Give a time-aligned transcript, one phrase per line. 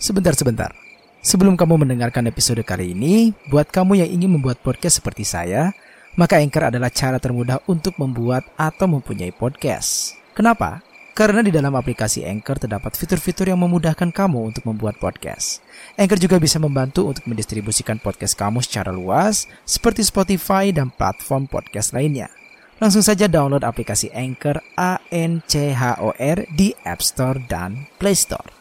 [0.00, 0.72] Sebentar-sebentar.
[1.20, 5.76] Sebelum kamu mendengarkan episode kali ini, buat kamu yang ingin membuat podcast seperti saya,
[6.16, 10.16] maka Anchor adalah cara termudah untuk membuat atau mempunyai podcast.
[10.32, 10.80] Kenapa?
[11.12, 15.60] Karena di dalam aplikasi Anchor terdapat fitur-fitur yang memudahkan kamu untuk membuat podcast.
[16.00, 21.92] Anchor juga bisa membantu untuk mendistribusikan podcast kamu secara luas, seperti Spotify dan platform podcast
[21.92, 22.32] lainnya.
[22.80, 27.84] Langsung saja download aplikasi Anchor A N C H O R di App Store dan
[28.00, 28.59] Play Store.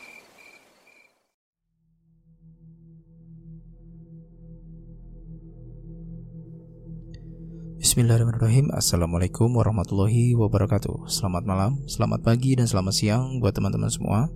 [7.79, 8.75] Bismillahirrahmanirrahim.
[8.75, 11.07] Assalamualaikum warahmatullahi wabarakatuh.
[11.07, 14.28] Selamat malam, selamat pagi, dan selamat siang Buat teman-teman semua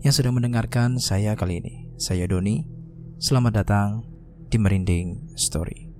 [0.00, 1.92] Yang sedang mendengarkan saya kali ini.
[2.00, 2.64] Saya Doni.
[3.20, 4.00] Selamat datang
[4.48, 5.92] di Merinding Story.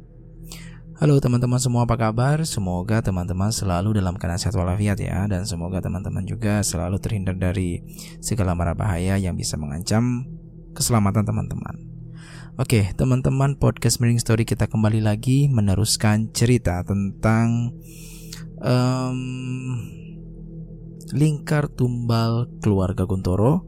[0.96, 2.40] Halo teman-teman semua apa kabar?
[2.48, 7.84] Semoga teman-teman selalu dalam keadaan sehat walafiat ya Dan semoga teman-teman juga selalu terhindar dari
[8.24, 10.24] segala mara bahaya yang bisa mengancam
[10.72, 11.95] keselamatan teman-teman
[12.56, 17.76] Oke, teman-teman podcast Miring Story kita kembali lagi meneruskan cerita tentang
[18.64, 19.20] um,
[21.12, 23.60] lingkar tumbal keluarga Guntoro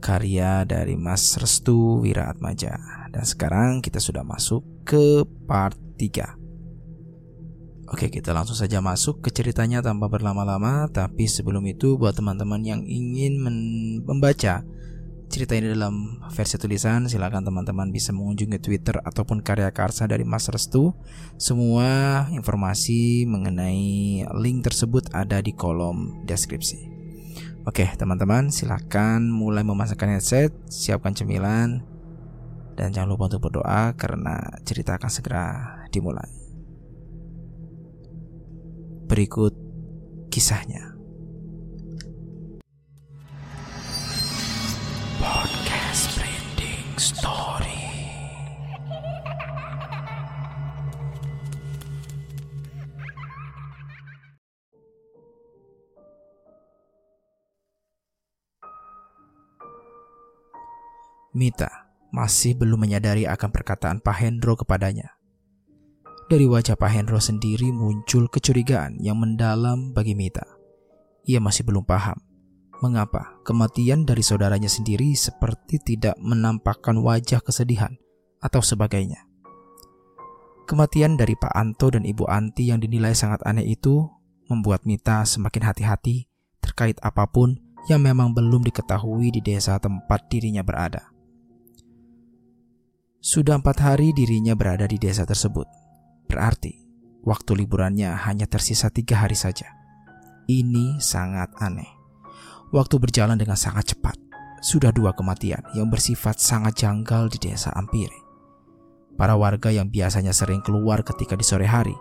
[0.00, 2.72] karya dari Mas Restu Wiraatmaja.
[3.12, 6.40] Dan sekarang kita sudah masuk ke part 3.
[7.92, 10.88] Oke, kita langsung saja masuk ke ceritanya tanpa berlama-lama.
[10.88, 13.44] Tapi sebelum itu, buat teman-teman yang ingin
[14.08, 14.64] membaca
[15.34, 20.46] cerita ini dalam versi tulisan, silakan teman-teman bisa mengunjungi Twitter ataupun karya karsa dari Mas
[20.46, 20.94] Restu.
[21.42, 26.86] Semua informasi mengenai link tersebut ada di kolom deskripsi.
[27.66, 31.82] Oke, teman-teman, silakan mulai memasangkan headset, siapkan cemilan,
[32.78, 35.46] dan jangan lupa untuk berdoa karena cerita akan segera
[35.90, 36.30] dimulai.
[39.10, 39.58] Berikut
[40.30, 40.93] kisahnya.
[46.94, 47.74] Story
[61.34, 65.18] Mita masih belum menyadari akan perkataan Pak Hendro kepadanya.
[66.30, 70.46] Dari wajah Pak Hendro sendiri muncul kecurigaan yang mendalam bagi Mita.
[71.26, 72.33] Ia masih belum paham
[72.84, 77.96] mengapa kematian dari saudaranya sendiri seperti tidak menampakkan wajah kesedihan
[78.44, 79.24] atau sebagainya.
[80.68, 84.04] Kematian dari Pak Anto dan Ibu Anti yang dinilai sangat aneh itu
[84.52, 86.28] membuat Mita semakin hati-hati
[86.60, 87.56] terkait apa pun
[87.88, 91.12] yang memang belum diketahui di desa tempat dirinya berada.
[93.24, 95.64] Sudah empat hari dirinya berada di desa tersebut.
[96.28, 96.84] Berarti
[97.24, 99.72] waktu liburannya hanya tersisa tiga hari saja.
[100.44, 101.93] Ini sangat aneh.
[102.74, 104.18] Waktu berjalan dengan sangat cepat.
[104.58, 108.18] Sudah dua kematian yang bersifat sangat janggal di desa Ampire.
[109.14, 111.94] Para warga yang biasanya sering keluar ketika di sore hari,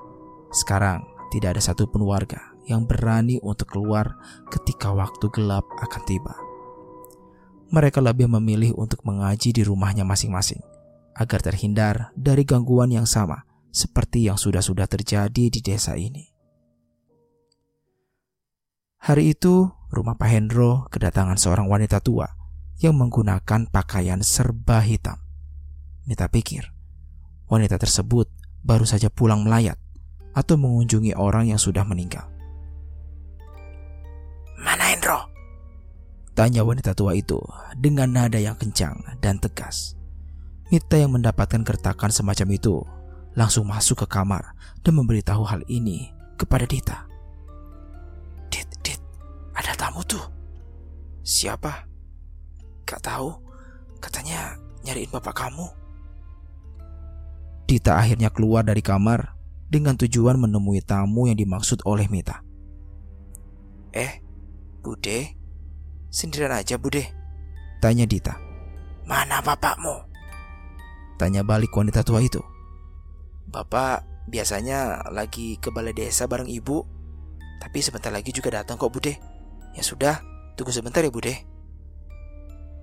[0.49, 4.17] sekarang tidak ada satupun warga yang berani untuk keluar
[4.49, 6.33] ketika waktu gelap akan tiba.
[7.69, 10.65] Mereka lebih memilih untuk mengaji di rumahnya masing-masing
[11.13, 16.33] agar terhindar dari gangguan yang sama seperti yang sudah-sudah terjadi di desa ini.
[19.03, 22.25] Hari itu, rumah Pak Hendro kedatangan seorang wanita tua
[22.81, 25.21] yang menggunakan pakaian serba hitam.
[26.03, 26.73] Mita pikir,
[27.47, 28.27] wanita tersebut
[28.65, 29.79] baru saja pulang melayat
[30.33, 32.25] atau mengunjungi orang yang sudah meninggal.
[34.59, 35.29] Mana Hendro?
[36.33, 37.37] Tanya wanita tua itu
[37.77, 39.93] dengan nada yang kencang dan tegas.
[40.73, 42.81] Mita yang mendapatkan gertakan semacam itu
[43.37, 47.12] langsung masuk ke kamar dan memberitahu hal ini kepada Dita.
[49.93, 50.25] Tamu tuh.
[51.21, 51.85] Siapa?
[52.81, 53.29] Gak tahu.
[54.01, 55.69] Katanya nyariin bapak kamu.
[57.69, 59.37] Dita akhirnya keluar dari kamar
[59.69, 62.41] dengan tujuan menemui tamu yang dimaksud oleh Mita.
[63.93, 64.17] Eh,
[64.81, 65.37] Bude?
[66.09, 67.13] Sendirian aja, Bude?
[67.77, 68.33] Tanya Dita.
[69.05, 70.09] Mana bapakmu?
[71.21, 72.41] Tanya balik wanita tua itu.
[73.45, 76.81] Bapak biasanya lagi ke balai desa bareng ibu.
[77.61, 79.32] Tapi sebentar lagi juga datang kok, Bude.
[79.73, 80.21] Ya sudah,
[80.53, 81.45] tunggu sebentar ya Bude.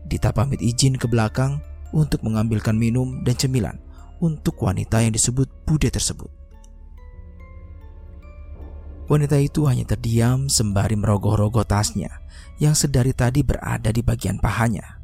[0.07, 1.63] Dita pamit izin ke belakang
[1.95, 3.79] untuk mengambilkan minum dan cemilan
[4.19, 6.31] untuk wanita yang disebut Bude tersebut.
[9.11, 12.23] Wanita itu hanya terdiam sembari merogoh-rogoh tasnya
[12.63, 15.03] yang sedari tadi berada di bagian pahanya.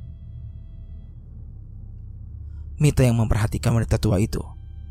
[2.79, 4.38] Mita yang memperhatikan wanita tua itu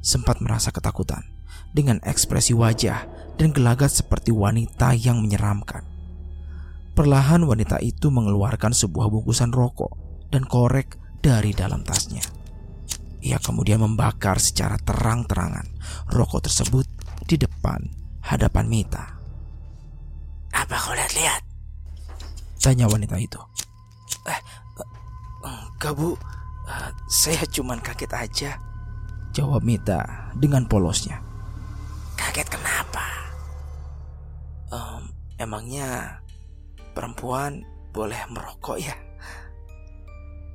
[0.03, 1.23] sempat merasa ketakutan
[1.71, 3.07] dengan ekspresi wajah
[3.39, 5.94] dan gelagat seperti wanita yang menyeramkan.
[6.95, 9.91] Perlahan wanita itu mengeluarkan sebuah bungkusan rokok
[10.31, 12.23] dan korek dari dalam tasnya.
[13.19, 15.75] Ia kemudian membakar secara terang-terangan
[16.15, 16.87] rokok tersebut
[17.27, 17.83] di depan
[18.23, 19.05] hadapan Mita.
[20.55, 21.43] Apa kau lihat-lihat?
[22.63, 23.37] Tanya wanita itu.
[24.25, 24.41] Eh,
[25.45, 26.17] enggak bu,
[26.65, 28.51] uh, saya cuman kaget aja.
[29.35, 31.21] Jawab Mita dengan polosnya.
[32.17, 33.05] Kaget kenapa?
[34.71, 36.23] Um, emangnya
[36.95, 38.95] perempuan boleh merokok ya?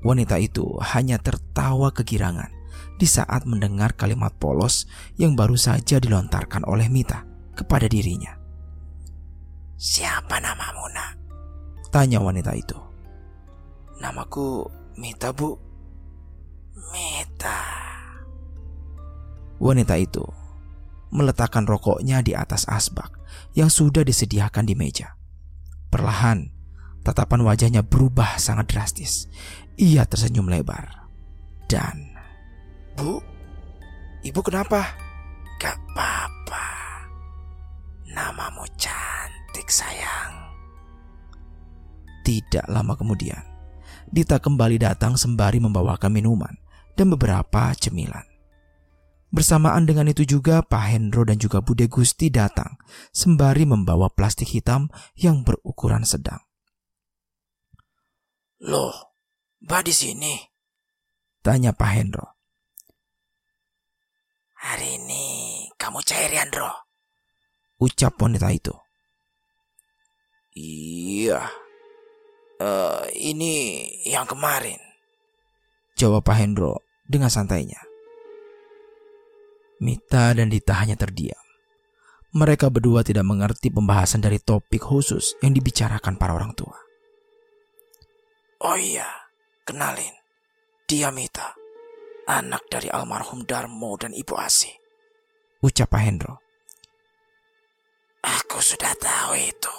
[0.01, 2.49] Wanita itu hanya tertawa kegirangan
[2.97, 4.89] di saat mendengar kalimat polos
[5.21, 8.33] yang baru saja dilontarkan oleh Mita kepada dirinya.
[9.77, 11.13] Siapa namamu, nak?
[11.93, 12.77] Tanya wanita itu.
[14.01, 14.65] Namaku
[14.97, 15.57] Mita, bu.
[16.93, 17.61] Mita.
[19.61, 20.25] Wanita itu
[21.13, 23.13] meletakkan rokoknya di atas asbak
[23.53, 25.20] yang sudah disediakan di meja.
[25.91, 26.49] Perlahan,
[27.03, 29.27] tatapan wajahnya berubah sangat drastis.
[29.75, 31.11] Ia tersenyum lebar.
[31.67, 32.15] Dan
[32.95, 33.19] Bu,
[34.23, 34.95] ibu kenapa?
[35.59, 36.67] Gak apa-apa.
[38.11, 40.55] Namamu cantik sayang.
[42.23, 43.51] Tidak lama kemudian,
[44.11, 46.51] Dita kembali datang sembari membawakan minuman
[46.99, 48.30] dan beberapa cemilan.
[49.31, 52.75] Bersamaan dengan itu juga Pak Hendro dan juga Bude Gusti datang
[53.15, 56.43] sembari membawa plastik hitam yang berukuran sedang.
[58.67, 59.15] Loh,
[59.63, 60.35] Mbak di sini?
[61.47, 62.27] Tanya Pak Hendro.
[64.61, 65.25] Hari ini
[65.79, 66.69] kamu cair Yandro?
[67.81, 68.75] Ucap wanita itu.
[70.59, 71.49] Iya.
[72.61, 74.77] Uh, ini yang kemarin.
[75.97, 77.90] Jawab Pak Hendro dengan santainya.
[79.81, 81.41] Mita dan Dita hanya terdiam.
[82.37, 86.77] Mereka berdua tidak mengerti pembahasan dari topik khusus yang dibicarakan para orang tua.
[88.61, 89.09] Oh iya,
[89.67, 90.15] kenalin.
[90.87, 91.61] Dia Mita
[92.31, 94.71] anak dari almarhum Darmo dan Ibu Asi.
[95.67, 96.39] Ucap Pak Hendro.
[98.23, 99.77] Aku sudah tahu itu.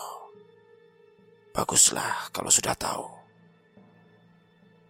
[1.55, 3.07] Baguslah kalau sudah tahu.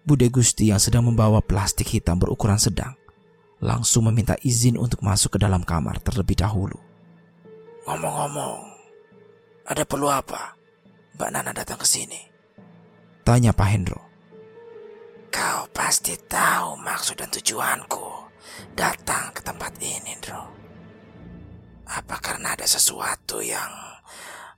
[0.02, 2.98] Bude Gusti yang sedang membawa plastik hitam berukuran sedang
[3.62, 6.76] langsung meminta izin untuk masuk ke dalam kamar terlebih dahulu.
[7.86, 8.60] Ngomong-ngomong,
[9.70, 10.58] ada perlu apa
[11.16, 12.22] Mbak Nana datang ke sini?
[13.22, 14.02] Tanya Pak Hendro.
[15.32, 18.28] Kau pasti tahu maksud dan tujuanku
[18.76, 20.44] datang ke tempat ini, Dro.
[21.88, 23.72] Apa karena ada sesuatu yang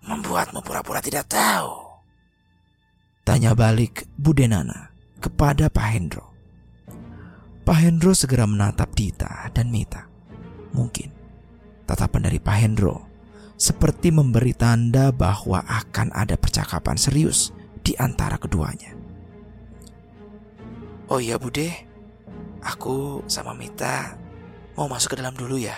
[0.07, 1.93] membuatmu pura-pura tidak tahu?
[3.23, 4.89] Tanya balik Bude Nana
[5.21, 6.32] kepada Pak Hendro.
[7.63, 10.03] Pak Hendro segera menatap Dita dan Mita.
[10.75, 11.07] Mungkin
[11.87, 13.07] tatapan dari Pak Hendro
[13.55, 18.91] seperti memberi tanda bahwa akan ada percakapan serius di antara keduanya.
[21.07, 21.71] Oh iya Bude,
[22.63, 24.17] aku sama Mita
[24.75, 25.75] mau masuk ke dalam dulu ya.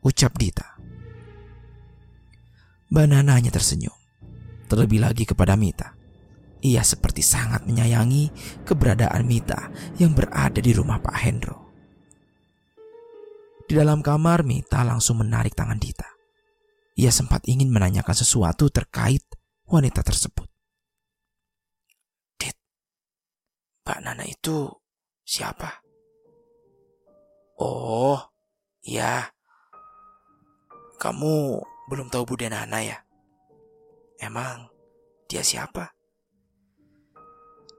[0.00, 0.78] Ucap Dita.
[2.86, 3.92] Banana hanya tersenyum.
[4.70, 5.95] Terlebih lagi kepada Mita.
[6.66, 8.34] Ia seperti sangat menyayangi
[8.66, 9.70] keberadaan Mita
[10.02, 11.56] yang berada di rumah Pak Hendro.
[13.70, 16.10] Di dalam kamar, Mita langsung menarik tangan Dita.
[16.98, 19.22] Ia sempat ingin menanyakan sesuatu terkait
[19.70, 20.46] wanita tersebut.
[23.86, 24.66] Mbak Nana itu
[25.22, 25.86] siapa?
[27.62, 28.18] Oh,
[28.82, 29.30] ya.
[30.98, 32.98] Kamu belum tahu Bude Nana ya?
[34.18, 34.66] Emang
[35.30, 35.95] dia siapa?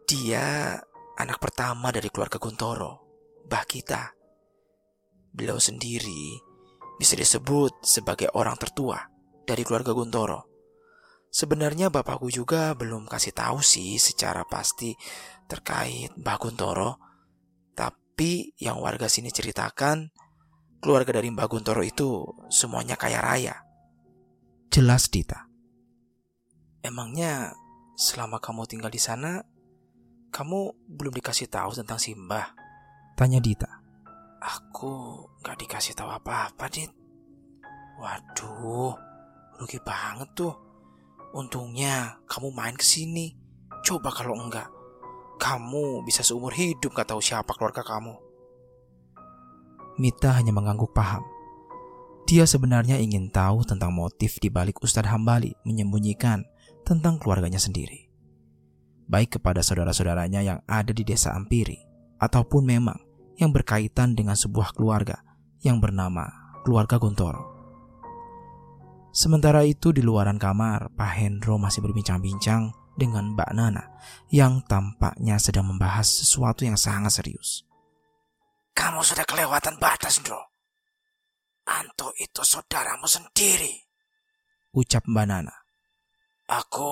[0.08, 0.72] Dia
[1.20, 3.04] anak pertama dari keluarga Guntoro,
[3.44, 4.16] bah kita.
[5.36, 6.32] Beliau sendiri
[6.96, 9.04] bisa disebut sebagai orang tertua
[9.44, 10.48] dari keluarga Guntoro.
[11.28, 14.96] Sebenarnya bapakku juga belum kasih tahu sih secara pasti
[15.44, 17.04] terkait Mbah Guntoro.
[17.76, 20.08] Tapi yang warga sini ceritakan,
[20.80, 23.60] keluarga dari Mbah Guntoro itu semuanya kaya raya.
[24.72, 25.52] Jelas Dita.
[26.80, 27.52] Emangnya
[28.00, 29.44] selama kamu tinggal di sana,
[30.38, 32.54] kamu belum dikasih tahu tentang si Mbah?
[33.18, 33.66] Tanya Dita.
[34.38, 36.94] Aku gak dikasih tahu apa-apa, Dit.
[37.98, 38.94] Waduh,
[39.58, 40.54] rugi banget tuh.
[41.34, 43.34] Untungnya kamu main ke sini.
[43.82, 44.70] Coba kalau enggak,
[45.42, 48.14] kamu bisa seumur hidup gak tahu siapa keluarga kamu.
[49.98, 51.26] Mita hanya mengangguk paham.
[52.30, 56.46] Dia sebenarnya ingin tahu tentang motif di balik Ustadz Hambali menyembunyikan
[56.86, 58.07] tentang keluarganya sendiri.
[59.08, 61.80] Baik kepada saudara-saudaranya yang ada di desa Ampiri,
[62.20, 63.00] ataupun memang
[63.40, 65.24] yang berkaitan dengan sebuah keluarga
[65.64, 66.28] yang bernama
[66.68, 67.56] keluarga Guntoro.
[69.16, 73.84] Sementara itu di luaran kamar, Pak Hendro masih berbincang-bincang dengan Mbak Nana
[74.34, 77.66] yang tampaknya sedang membahas sesuatu yang sangat serius.
[78.78, 80.38] Kamu sudah kelewatan batas, Ndro.
[81.66, 83.74] Anto itu saudaramu sendiri.
[84.74, 85.56] Ucap Mbak Nana.
[86.46, 86.90] Aku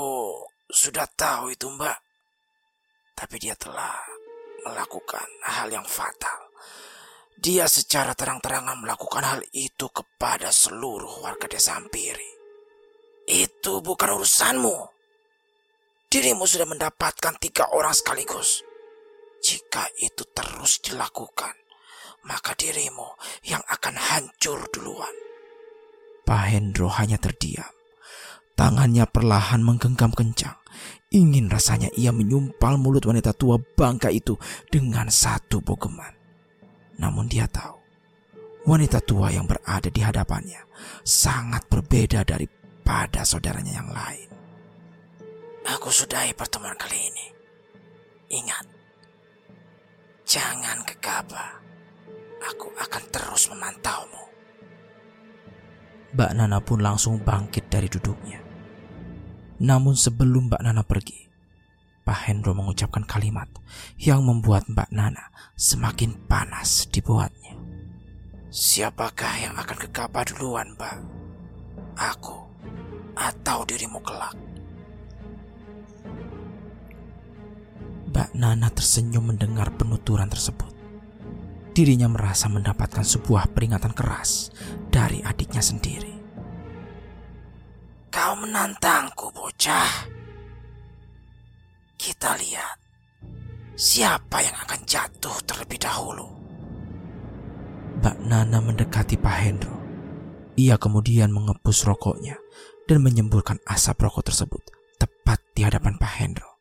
[0.69, 2.04] sudah tahu itu, Mbak.
[3.15, 3.95] Tapi dia telah
[4.67, 6.51] melakukan hal yang fatal.
[7.35, 12.31] Dia secara terang-terangan melakukan hal itu kepada seluruh warga desa Ampiri.
[13.27, 14.77] Itu bukan urusanmu.
[16.07, 18.63] Dirimu sudah mendapatkan tiga orang sekaligus.
[19.43, 21.53] Jika itu terus dilakukan,
[22.25, 25.11] maka dirimu yang akan hancur duluan.
[26.25, 27.74] Pak Hendro hanya terdiam.
[28.55, 30.55] Tangannya perlahan menggenggam kencang.
[31.11, 34.35] Ingin rasanya ia menyumpal mulut wanita tua bangka itu
[34.71, 36.11] dengan satu bogeman.
[36.99, 37.75] Namun dia tahu,
[38.67, 40.63] wanita tua yang berada di hadapannya
[41.03, 44.29] sangat berbeda daripada saudaranya yang lain.
[45.65, 47.27] Aku sudahi pertemuan kali ini.
[48.39, 48.65] Ingat,
[50.23, 51.63] jangan gegabah.
[52.55, 54.23] Aku akan terus memantaumu.
[56.13, 58.44] Mbak Nana pun langsung bangkit dari duduknya.
[59.61, 61.31] Namun sebelum Mbak Nana pergi,
[62.03, 63.47] Pak Hendro mengucapkan kalimat
[63.95, 67.55] yang membuat Mbak Nana semakin panas dibuatnya.
[68.51, 70.95] Siapakah yang akan gegabah duluan, Mbak?
[71.95, 72.45] Aku
[73.15, 74.35] atau dirimu kelak?
[78.11, 80.71] Mbak Nana tersenyum mendengar penuturan tersebut.
[81.75, 84.55] Dirinya merasa mendapatkan sebuah peringatan keras
[84.87, 86.14] dari adiknya sendiri.
[88.15, 90.07] Kau menantangku, bocah.
[91.99, 92.79] Kita lihat
[93.75, 96.23] siapa yang akan jatuh terlebih dahulu.
[97.99, 99.75] Mbak Nana mendekati Pak Hendro.
[100.55, 102.39] Ia kemudian mengepus rokoknya
[102.87, 104.63] dan menyemburkan asap rokok tersebut
[104.95, 106.51] tepat di hadapan Pak Hendro.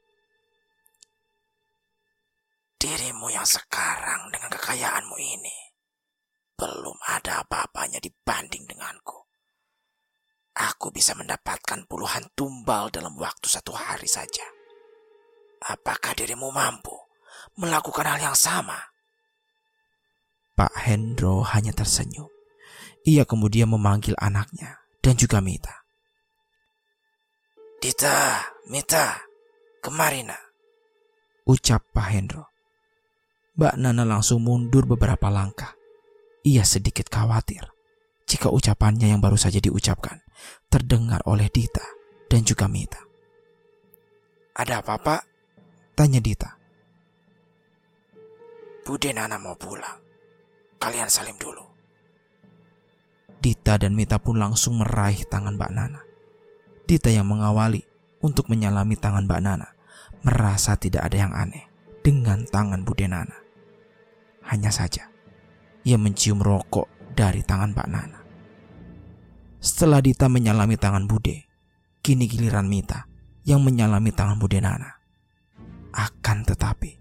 [2.83, 5.57] Dirimu yang sekarang dengan kekayaanmu ini
[6.59, 9.24] belum ada apa-apanya dibanding denganku.
[10.55, 14.47] Aku bisa mendapatkan puluhan tumbal dalam waktu satu hari saja.
[15.67, 16.95] Apakah dirimu mampu
[17.59, 18.79] melakukan hal yang sama?
[20.55, 22.31] Pak Hendro hanya tersenyum.
[23.03, 25.75] Ia kemudian memanggil anaknya dan juga Mita.
[27.83, 29.19] Dita, Mita,
[29.83, 30.41] kemari nak.
[31.51, 32.47] Ucap Pak Hendro.
[33.59, 35.75] Mbak Nana langsung mundur beberapa langkah.
[36.47, 37.75] Ia sedikit khawatir
[38.25, 40.24] jika ucapannya yang baru saja diucapkan
[40.75, 41.87] terdengar oleh Dita
[42.27, 42.99] dan juga Mita.
[44.59, 45.23] Ada apa, Pak?
[45.95, 46.51] Tanya Dita.
[48.83, 50.03] Bude Nana mau pulang.
[50.83, 51.63] Kalian salim dulu.
[53.39, 56.03] Dita dan Mita pun langsung meraih tangan Mbak Nana.
[56.91, 57.87] Dita yang mengawali
[58.19, 59.71] untuk menyalami tangan Mbak Nana
[60.27, 61.71] merasa tidak ada yang aneh
[62.03, 63.39] dengan tangan Bude Nana.
[64.51, 65.07] Hanya saja,
[65.87, 68.24] ia mencium rokok dari tangan Mbak Nana.
[69.65, 71.49] Setelah Dita menyalami tangan Bude,
[72.05, 73.09] kini giliran Mita
[73.49, 75.01] yang menyalami tangan Bude Nana.
[75.89, 76.93] Akan tetapi,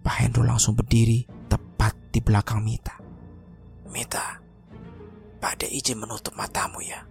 [0.00, 2.96] Pak Hendro langsung berdiri tepat di belakang Mita.
[3.92, 4.40] Mita,
[5.36, 7.04] Pak De izin menutup matamu ya.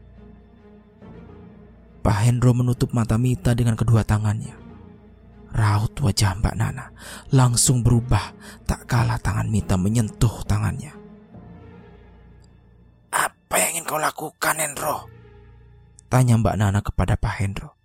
[2.01, 4.57] Pak Hendro menutup mata Mita dengan kedua tangannya.
[5.53, 6.89] Raut wajah Mbak Nana
[7.29, 8.33] langsung berubah
[8.65, 11.00] tak kalah tangan Mita menyentuh tangannya.
[13.51, 15.11] Apa yang ingin kau lakukan, Hendro?
[16.07, 17.75] Tanya Mbak Nana kepada Pak Hendro.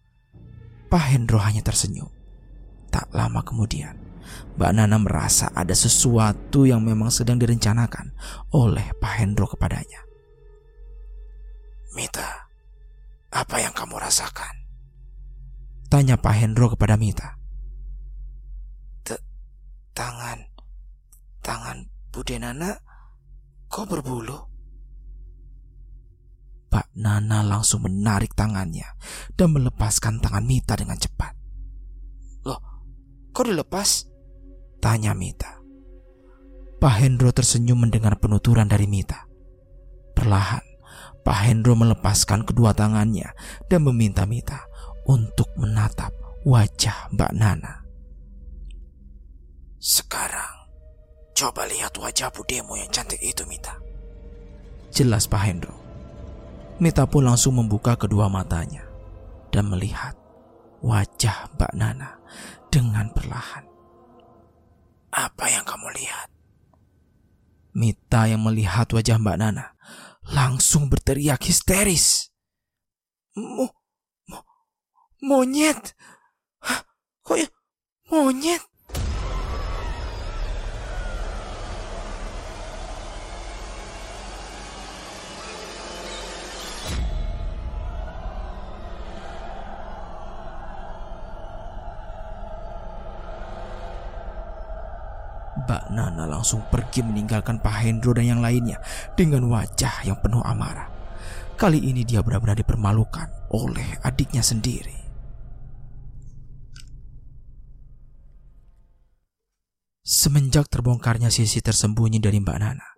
[0.86, 2.06] Pak Hendro hanya tersenyum.
[2.94, 3.98] Tak lama kemudian,
[4.54, 8.14] Mbak Nana merasa ada sesuatu yang memang sedang direncanakan
[8.54, 10.06] oleh Pak Hendro kepadanya.
[11.98, 12.46] Mita,
[13.34, 14.70] apa yang kamu rasakan?
[15.90, 17.34] Tanya Pak Hendro kepada Mita.
[19.98, 20.46] Tangan,
[21.42, 22.78] tangan Bude Nana
[23.66, 24.55] kok berbulu?
[26.76, 28.84] Pak Nana langsung menarik tangannya
[29.32, 31.32] dan melepaskan tangan Mita dengan cepat.
[33.36, 34.08] Kok dilepas?
[34.80, 35.60] Tanya Mita.
[36.80, 39.28] Pak Hendro tersenyum mendengar penuturan dari Mita.
[40.16, 40.64] Perlahan,
[41.20, 43.32] Pak Hendro melepaskan kedua tangannya
[43.68, 44.64] dan meminta Mita
[45.04, 46.16] untuk menatap
[46.48, 47.84] wajah Mbak Nana.
[49.76, 50.72] Sekarang,
[51.36, 53.76] coba lihat wajah budemu yang cantik itu, Mita.
[54.88, 55.85] Jelas Pak Hendro.
[56.76, 58.84] Mita pun langsung membuka kedua matanya
[59.48, 60.12] dan melihat
[60.84, 62.20] wajah Mbak Nana
[62.68, 63.64] dengan perlahan.
[65.08, 66.28] Apa yang kamu lihat?
[67.72, 69.72] Mita yang melihat wajah Mbak Nana
[70.28, 72.28] langsung berteriak histeris.
[73.32, 73.72] Mo,
[74.28, 74.44] mo,
[75.24, 75.96] monyet.
[77.24, 77.48] Kok ya?
[78.12, 78.60] Monyet?
[96.46, 98.78] Langsung pergi meninggalkan Pak Hendro dan yang lainnya
[99.18, 100.86] dengan wajah yang penuh amarah.
[101.58, 104.94] Kali ini dia benar-benar dipermalukan oleh adiknya sendiri.
[110.06, 112.94] Semenjak terbongkarnya sisi tersembunyi dari Mbak Nana,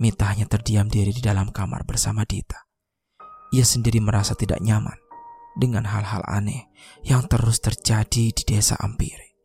[0.00, 2.64] Mita hanya terdiam diri di dalam kamar bersama Dita.
[3.52, 4.96] Ia sendiri merasa tidak nyaman
[5.52, 6.72] dengan hal-hal aneh
[7.04, 9.36] yang terus terjadi di desa Ampiri.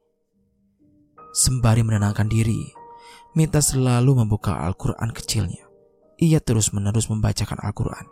[1.35, 2.84] Sembari menenangkan diri,
[3.35, 5.67] Mita selalu membuka Al-Quran kecilnya.
[6.15, 8.07] Ia terus-menerus membacakan Al-Quran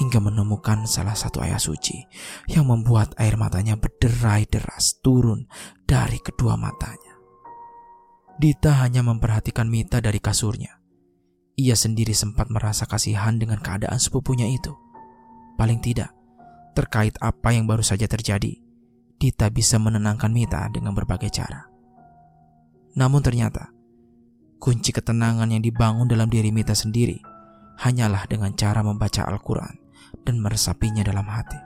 [0.00, 2.00] hingga menemukan salah satu ayat suci
[2.48, 5.44] yang membuat air matanya berderai deras turun
[5.84, 7.20] dari kedua matanya.
[8.40, 10.80] Dita hanya memperhatikan Mita dari kasurnya.
[11.60, 14.72] Ia sendiri sempat merasa kasihan dengan keadaan sepupunya itu.
[15.60, 16.16] Paling tidak,
[16.72, 18.56] terkait apa yang baru saja terjadi,
[19.20, 21.68] Dita bisa menenangkan Mita dengan berbagai cara.
[22.96, 23.68] Namun ternyata,
[24.62, 27.18] kunci ketenangan yang dibangun dalam diri Mita sendiri
[27.82, 29.74] hanyalah dengan cara membaca Al-Quran
[30.22, 31.58] dan meresapinya dalam hati.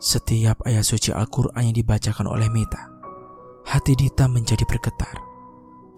[0.00, 2.88] Setiap ayat suci Al-Quran yang dibacakan oleh Mita,
[3.68, 5.20] hati Dita menjadi bergetar.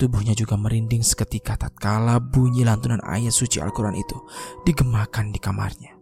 [0.00, 4.16] Tubuhnya juga merinding seketika tatkala bunyi lantunan ayat suci Al-Quran itu
[4.66, 5.92] digemakan di kamarnya.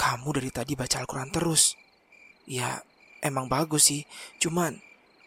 [0.00, 1.76] Kamu dari tadi baca Al-Quran terus.
[2.48, 2.80] Ya,
[3.20, 4.08] emang bagus sih.
[4.40, 4.80] Cuman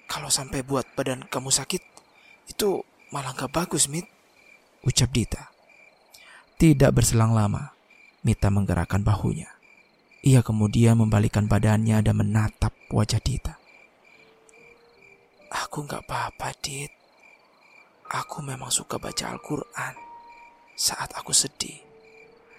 [0.10, 1.86] kalau sampai buat badan kamu sakit,
[2.50, 4.06] itu malah gak bagus, Mit.
[4.86, 5.52] Ucap Dita.
[6.60, 7.76] Tidak berselang lama,
[8.24, 9.48] Mita menggerakkan bahunya.
[10.24, 13.56] Ia kemudian membalikkan badannya dan menatap wajah Dita.
[15.50, 16.92] Aku gak apa-apa, Dit.
[18.10, 19.94] Aku memang suka baca Al-Quran.
[20.74, 21.78] Saat aku sedih,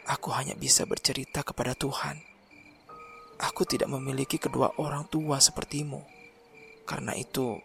[0.07, 2.31] aku hanya bisa bercerita kepada Tuhan
[3.41, 6.05] Aku tidak memiliki kedua orang tua sepertimu.
[6.85, 7.57] Karena itu,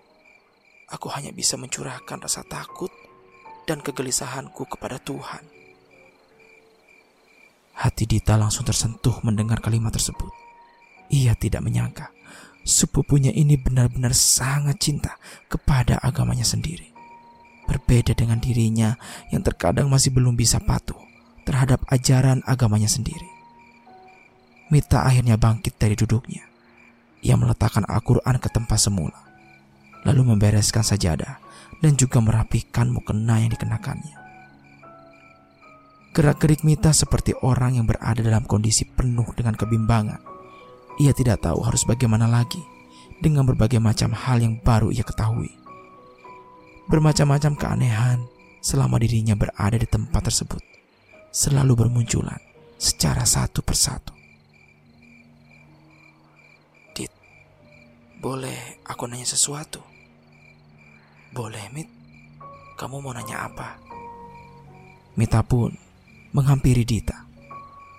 [0.89, 2.89] aku hanya bisa mencurahkan rasa takut
[3.65, 5.43] dan kegelisahanku kepada Tuhan.
[7.75, 10.31] Hati Dita langsung tersentuh mendengar kalimat tersebut.
[11.11, 12.15] Ia tidak menyangka
[12.65, 16.89] sepupunya ini benar-benar sangat cinta kepada agamanya sendiri.
[17.69, 18.97] Berbeda dengan dirinya
[19.29, 20.97] yang terkadang masih belum bisa patuh
[21.45, 23.29] terhadap ajaran agamanya sendiri.
[24.73, 26.41] Mita akhirnya bangkit dari duduknya.
[27.21, 29.17] Ia meletakkan Al-Quran ke tempat semula,
[30.05, 31.41] lalu membereskan sajadah
[31.81, 34.23] dan juga merapikan mukena yang dikenakannya.
[36.15, 40.21] Gerak-gerik Mita seperti orang yang berada dalam kondisi penuh dengan kebimbangan.
[40.95, 42.63] Ia tidak tahu harus bagaimana lagi
[43.19, 45.51] dengan berbagai macam hal yang baru ia ketahui.
[46.87, 48.23] Bermacam-macam keanehan
[48.63, 50.63] selama dirinya berada di tempat tersebut
[51.35, 52.39] selalu bermunculan
[52.79, 54.15] secara satu persatu.
[58.25, 59.94] Boleh aku nanya sesuatu?
[61.35, 61.91] Boleh, Mit.
[62.79, 63.75] Kamu mau nanya apa?
[65.19, 65.75] Mita pun
[66.31, 67.27] menghampiri Dita.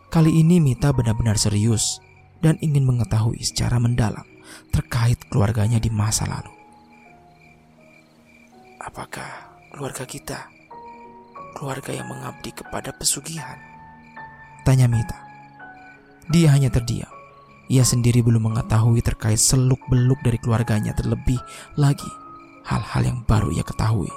[0.09, 2.01] Kali ini Mita benar-benar serius
[2.41, 4.25] dan ingin mengetahui secara mendalam
[4.73, 6.49] terkait keluarganya di masa lalu.
[8.81, 10.49] Apakah keluarga kita
[11.61, 13.61] keluarga yang mengabdi kepada pesugihan?
[14.65, 15.21] Tanya Mita.
[16.33, 17.13] Dia hanya terdiam
[17.69, 21.37] ia sendiri belum mengetahui terkait seluk-beluk dari keluarganya terlebih
[21.77, 22.26] lagi
[22.67, 24.11] hal-hal yang baru ia ketahui.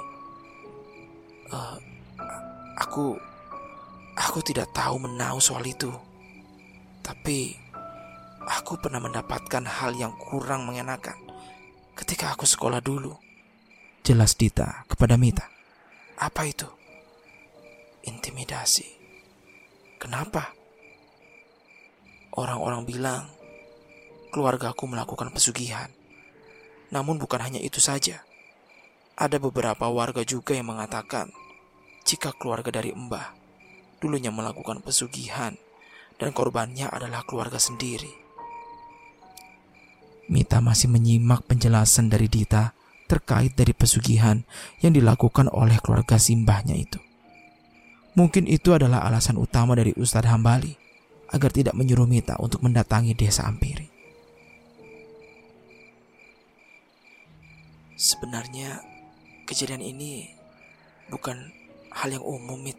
[1.50, 1.78] Uh,
[2.78, 3.14] aku
[4.18, 5.90] aku tidak tahu menau soal itu.
[7.00, 7.56] Tapi
[8.50, 11.14] Aku pernah mendapatkan hal yang kurang mengenakan
[11.92, 13.12] ketika aku sekolah dulu.
[14.00, 15.44] Jelas Dita kepada Mita.
[16.16, 16.64] Apa itu?
[18.08, 18.88] Intimidasi.
[20.00, 20.56] Kenapa?
[22.32, 23.28] Orang-orang bilang
[24.32, 25.92] keluarga aku melakukan pesugihan.
[26.88, 28.24] Namun bukan hanya itu saja.
[29.20, 31.28] Ada beberapa warga juga yang mengatakan
[32.08, 33.36] jika keluarga dari Mbah
[34.00, 35.60] dulunya melakukan pesugihan
[36.16, 38.08] dan korbannya adalah keluarga sendiri.
[40.32, 42.72] Mita masih menyimak penjelasan dari Dita
[43.12, 44.40] terkait dari pesugihan
[44.80, 46.96] yang dilakukan oleh keluarga simbahnya itu.
[48.16, 50.72] Mungkin itu adalah alasan utama dari Ustadz Hambali
[51.28, 53.84] agar tidak menyuruh Mita untuk mendatangi desa Ampiri.
[58.00, 58.89] Sebenarnya
[59.50, 60.30] kejadian ini
[61.10, 61.50] bukan
[61.90, 62.78] hal yang umum, Mit.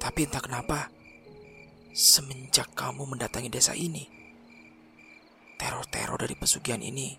[0.00, 0.88] Tapi entah kenapa,
[1.92, 4.08] semenjak kamu mendatangi desa ini,
[5.60, 7.12] teror-teror dari pesugihan ini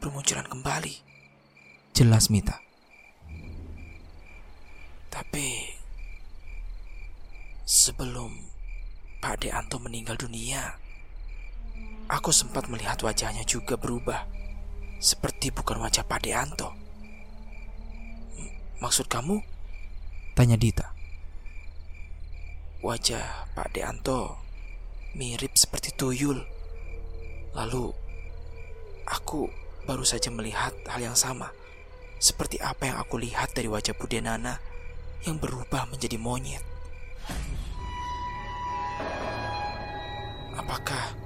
[0.00, 0.94] bermunculan kembali.
[1.92, 2.56] Jelas Mita.
[5.12, 5.76] Tapi
[7.68, 8.32] sebelum
[9.20, 10.78] Pak Deanto meninggal dunia,
[12.08, 14.24] aku sempat melihat wajahnya juga berubah.
[14.98, 16.87] Seperti bukan wajah Pak Deanto.
[18.78, 19.42] Maksud kamu?
[20.38, 20.94] Tanya Dita.
[22.78, 24.38] Wajah Pak Deanto
[25.18, 26.38] mirip seperti tuyul.
[27.58, 27.90] Lalu,
[29.02, 29.50] aku
[29.82, 31.50] baru saja melihat hal yang sama.
[32.22, 34.54] Seperti apa yang aku lihat dari wajah Bude Nana
[35.26, 36.62] yang berubah menjadi monyet.
[40.54, 41.18] Apakah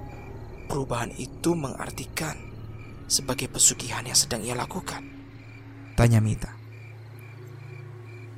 [0.72, 2.36] perubahan itu mengartikan
[3.12, 5.04] sebagai pesugihan yang sedang ia lakukan?
[6.00, 6.61] Tanya Mita.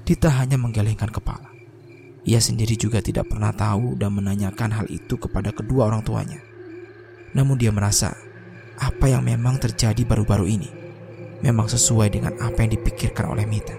[0.04, 1.48] Dita hanya menggelengkan kepala.
[2.24, 6.40] Ia sendiri juga tidak pernah tahu dan menanyakan hal itu kepada kedua orang tuanya.
[7.32, 8.12] Namun dia merasa
[8.80, 10.84] apa yang memang terjadi baru-baru ini
[11.44, 13.76] memang sesuai dengan apa yang dipikirkan oleh Mita.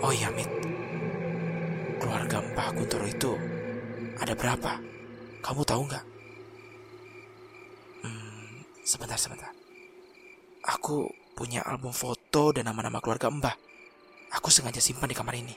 [0.00, 0.48] Oh iya Mit,
[2.00, 3.32] keluarga Mbah Kuntoro itu
[4.16, 4.80] ada berapa?
[5.44, 6.04] Kamu tahu nggak?
[8.04, 9.52] Hmm, sebentar sebentar.
[10.64, 13.56] Aku punya album foto dan nama-nama keluarga Mbah.
[14.34, 15.54] Aku sengaja simpan di kamar ini.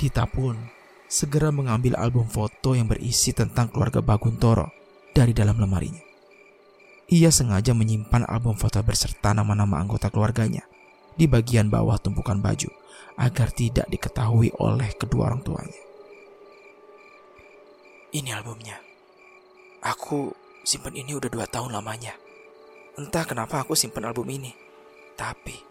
[0.00, 0.56] Dita pun
[1.04, 4.72] segera mengambil album foto yang berisi tentang keluarga Baguntoro
[5.12, 6.00] dari dalam lemarinya.
[7.10, 10.62] Ia sengaja menyimpan album foto berserta nama-nama anggota keluarganya
[11.18, 12.70] di bagian bawah tumpukan baju
[13.20, 15.82] agar tidak diketahui oleh kedua orang tuanya.
[18.10, 18.80] Ini albumnya.
[19.84, 20.32] Aku
[20.64, 22.16] simpan ini udah dua tahun lamanya.
[22.96, 24.54] Entah kenapa aku simpan album ini.
[25.14, 25.69] Tapi,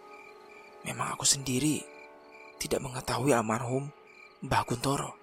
[0.84, 1.84] memang aku sendiri
[2.60, 3.88] tidak mengetahui almarhum
[4.44, 5.16] Mbah Kuntoro.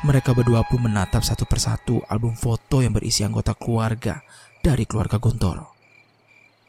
[0.00, 4.24] Mereka berdua pun menatap satu persatu album foto yang berisi anggota keluarga
[4.64, 5.76] dari keluarga Guntoro.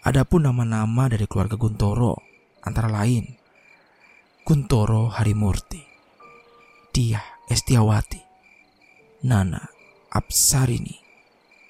[0.03, 2.19] Adapun nama-nama dari keluarga Guntoro
[2.65, 3.23] antara lain
[4.43, 5.79] Guntoro Harimurti,
[6.91, 8.19] Dia Estiawati,
[9.23, 9.63] Nana
[10.11, 10.97] Apsarini,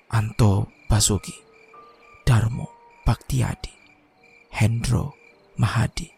[0.09, 1.35] Anto Basuki,
[2.25, 2.73] Darmo
[3.05, 3.75] Baktiadi,
[4.49, 5.20] Hendro
[5.61, 6.09] Mahadi,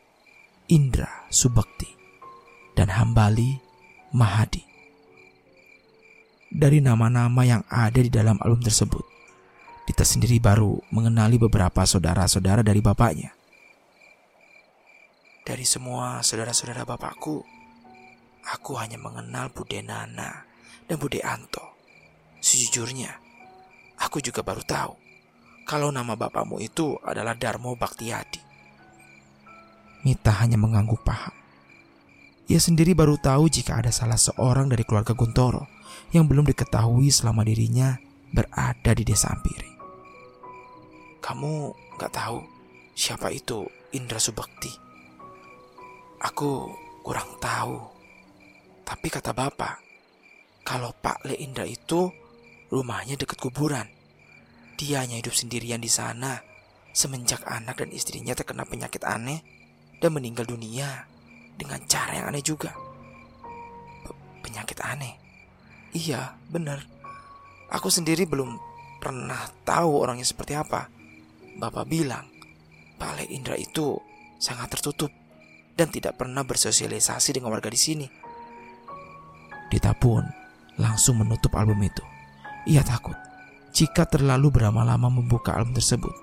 [0.71, 1.91] Indra Subakti,
[2.79, 3.59] dan Hambali
[4.15, 4.63] Mahadi.
[6.47, 9.03] Dari nama-nama yang ada di dalam album tersebut,
[9.83, 13.35] Dita sendiri baru mengenali beberapa saudara-saudara dari bapaknya.
[15.43, 17.43] Dari semua saudara-saudara bapakku,
[18.47, 20.47] aku hanya mengenal Bude Nana
[20.87, 21.75] dan Bude Anto.
[22.39, 23.11] Sejujurnya,
[23.99, 24.95] aku juga baru tahu
[25.67, 28.52] kalau nama bapakmu itu adalah Darmo Baktiadi.
[30.03, 31.31] Mita hanya mengangguk paham.
[32.51, 35.63] Ia sendiri baru tahu jika ada salah seorang dari keluarga Guntoro
[36.11, 37.95] yang belum diketahui selama dirinya
[38.35, 39.71] berada di desa Ampiri.
[41.23, 42.43] Kamu gak tahu
[42.91, 43.63] siapa itu
[43.95, 44.69] Indra Subakti?
[46.19, 46.67] Aku
[46.99, 47.79] kurang tahu.
[48.83, 49.79] Tapi kata bapak,
[50.67, 52.11] kalau Pak Le Indra itu
[52.67, 53.87] rumahnya dekat kuburan.
[54.75, 56.43] Dia hanya hidup sendirian di sana
[56.91, 59.41] semenjak anak dan istrinya terkena penyakit aneh
[60.03, 61.07] dan meninggal dunia
[61.55, 62.75] dengan cara yang aneh juga.
[64.03, 64.11] P
[64.43, 65.15] penyakit aneh.
[65.95, 66.83] Iya, benar.
[67.71, 68.59] Aku sendiri belum
[68.99, 70.91] pernah tahu orangnya seperti apa.
[71.55, 72.27] Bapak bilang,
[72.99, 73.95] Pak Le Indra itu
[74.35, 75.09] sangat tertutup
[75.79, 78.07] dan tidak pernah bersosialisasi dengan warga di sini.
[79.71, 80.27] Dita pun
[80.75, 82.03] langsung menutup album itu.
[82.67, 83.15] Ia takut
[83.71, 86.13] jika terlalu berlama-lama membuka album tersebut,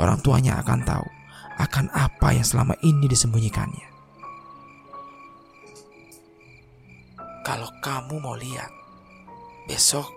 [0.00, 1.23] orang tuanya akan tahu
[1.58, 3.88] akan apa yang selama ini disembunyikannya.
[7.44, 8.72] Kalau kamu mau lihat,
[9.64, 10.12] Besok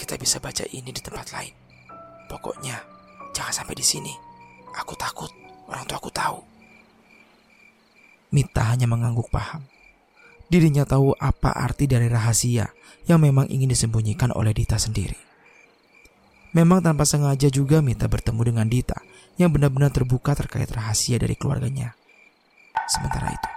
[0.00, 1.52] kita bisa baca ini di tempat lain.
[2.32, 2.80] Pokoknya
[3.36, 4.14] jangan sampai di sini.
[4.80, 5.28] Aku takut
[5.68, 6.40] orang tua aku tahu.
[8.32, 9.68] Mita hanya mengangguk paham.
[10.48, 12.72] Dirinya tahu apa arti dari rahasia
[13.04, 15.18] yang memang ingin disembunyikan oleh Dita sendiri.
[16.56, 18.96] Memang tanpa sengaja juga Mita bertemu dengan Dita
[19.40, 21.96] yang benar-benar terbuka terkait rahasia dari keluarganya.
[22.84, 23.50] Sementara itu,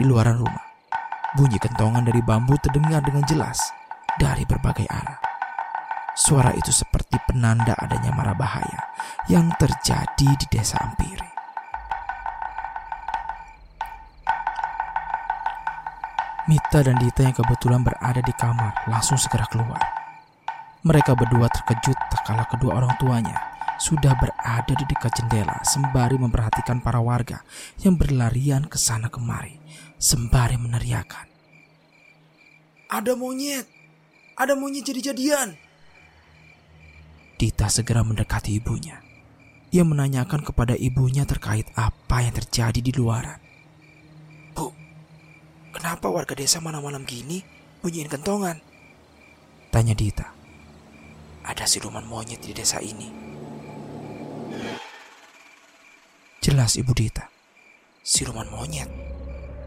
[0.00, 0.64] di luaran rumah,
[1.36, 3.60] bunyi kentongan dari bambu terdengar dengan jelas
[4.16, 5.20] dari berbagai arah.
[6.16, 8.96] Suara itu seperti penanda adanya mara bahaya
[9.28, 11.28] yang terjadi di desa Ampiri.
[16.48, 19.78] Mita dan Dita yang kebetulan berada di kamar langsung segera keluar.
[20.82, 27.00] Mereka berdua terkejut tak kedua orang tuanya sudah berada di dekat jendela sembari memperhatikan para
[27.00, 27.40] warga
[27.80, 29.56] yang berlarian ke sana kemari
[29.96, 31.26] sembari meneriakan.
[32.92, 33.64] Ada monyet!
[34.36, 35.56] Ada monyet jadi-jadian!
[37.40, 39.00] Dita segera mendekati ibunya.
[39.72, 43.50] Ia menanyakan kepada ibunya terkait apa yang terjadi di luaran.
[45.70, 47.46] Kenapa warga desa malam-malam gini
[47.80, 48.58] bunyiin kentongan?
[49.70, 50.26] Tanya Dita.
[51.46, 53.29] Ada siluman monyet di desa ini.
[56.40, 57.28] Jelas Ibu Dita.
[58.00, 58.88] Siluman monyet?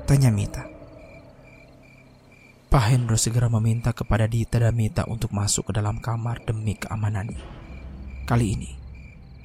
[0.09, 0.65] Tanya Mita.
[2.65, 7.45] Pak Hendro segera meminta kepada Dita dan Mita untuk masuk ke dalam kamar demi keamanannya.
[8.25, 8.73] Kali ini,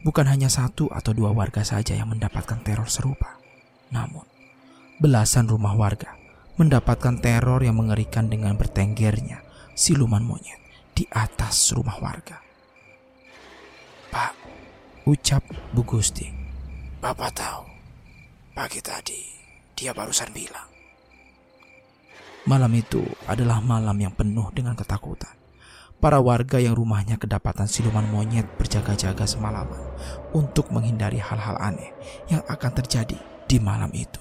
[0.09, 3.37] bukan hanya satu atau dua warga saja yang mendapatkan teror serupa.
[3.93, 4.25] Namun,
[4.97, 6.17] belasan rumah warga
[6.57, 9.45] mendapatkan teror yang mengerikan dengan bertenggernya
[9.77, 10.65] siluman monyet
[10.97, 12.41] di atas rumah warga.
[14.09, 14.33] Pak,
[15.05, 15.45] ucap
[15.77, 16.38] Bu Gusti.
[16.99, 17.63] Bapak tahu,
[18.59, 19.23] pagi tadi
[19.79, 20.67] dia barusan bilang.
[22.43, 25.31] Malam itu adalah malam yang penuh dengan ketakutan.
[26.03, 29.79] Para warga yang rumahnya kedapatan siluman monyet berjaga-jaga semalaman
[30.35, 31.95] untuk menghindari hal-hal aneh
[32.27, 34.19] yang akan terjadi di malam itu.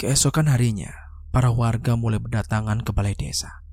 [0.00, 0.96] Keesokan harinya,
[1.28, 3.65] para warga mulai berdatangan ke balai desa.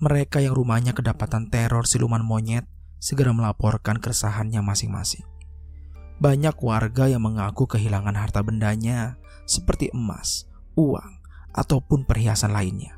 [0.00, 2.64] Mereka yang rumahnya kedapatan teror siluman monyet
[2.96, 5.28] segera melaporkan keresahannya masing-masing.
[6.20, 11.20] Banyak warga yang mengaku kehilangan harta bendanya seperti emas, uang,
[11.52, 12.96] ataupun perhiasan lainnya.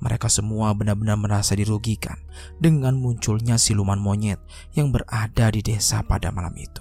[0.00, 2.16] Mereka semua benar-benar merasa dirugikan
[2.56, 4.40] dengan munculnya siluman monyet
[4.72, 6.80] yang berada di desa pada malam itu.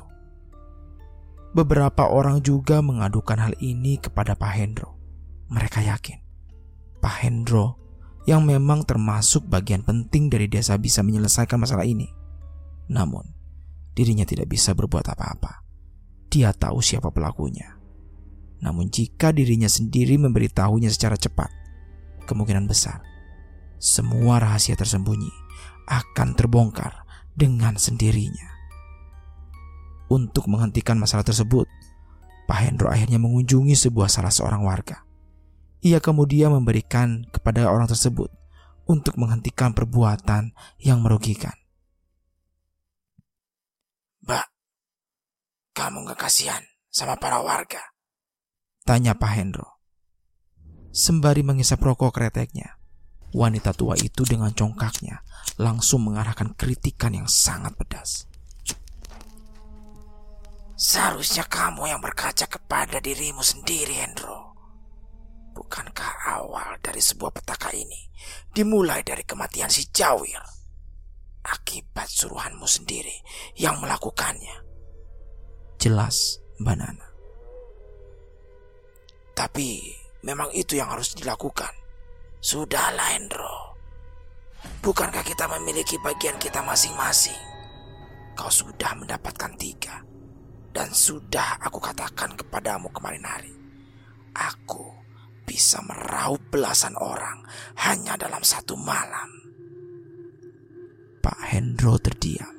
[1.51, 4.95] Beberapa orang juga mengadukan hal ini kepada Pak Hendro.
[5.51, 6.23] Mereka yakin
[7.03, 7.80] Pak Hendro
[8.31, 12.07] yang memang termasuk bagian penting dari desa bisa menyelesaikan masalah ini.
[12.87, 13.27] Namun,
[13.91, 15.67] dirinya tidak bisa berbuat apa-apa.
[16.31, 17.75] Dia tahu siapa pelakunya.
[18.63, 21.51] Namun jika dirinya sendiri memberitahunya secara cepat,
[22.23, 23.11] kemungkinan besar
[23.81, 25.33] semua rahasia tersembunyi
[25.89, 28.47] akan terbongkar dengan sendirinya.
[30.07, 31.65] Untuk menghentikan masalah tersebut,
[32.45, 35.01] Pak Hendro akhirnya mengunjungi sebuah salah seorang warga.
[35.81, 38.29] Ia kemudian memberikan kepada orang tersebut
[38.85, 41.57] untuk menghentikan perbuatan yang merugikan.
[44.21, 44.45] Mbak,
[45.73, 46.61] kamu gak kasihan
[46.93, 47.81] sama para warga?
[48.85, 49.81] Tanya Pak Hendro.
[50.91, 52.77] Sembari mengisap rokok kreteknya,
[53.31, 55.23] wanita tua itu dengan congkaknya
[55.57, 58.27] langsung mengarahkan kritikan yang sangat pedas.
[60.75, 64.50] Seharusnya kamu yang berkaca kepada dirimu sendiri, Hendro.
[65.51, 68.07] Bukankah awal dari sebuah petaka ini
[68.55, 70.39] dimulai dari kematian si Jawir?
[71.41, 73.19] Akibat suruhanmu sendiri
[73.59, 74.63] yang melakukannya.
[75.81, 77.07] Jelas, Mbak Nana.
[79.33, 81.73] Tapi memang itu yang harus dilakukan.
[82.37, 83.73] Sudahlah, Hendro.
[84.85, 87.41] Bukankah kita memiliki bagian kita masing-masing?
[88.37, 90.05] Kau sudah mendapatkan tiga.
[90.71, 93.53] Dan sudah aku katakan kepadamu kemarin hari.
[94.31, 95.00] Aku
[95.51, 97.43] bisa meraup belasan orang
[97.83, 99.27] hanya dalam satu malam.
[101.19, 102.55] Pak Hendro terdiam.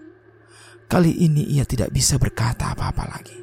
[0.85, 3.40] Kali ini ia tidak bisa berkata apa-apa lagi.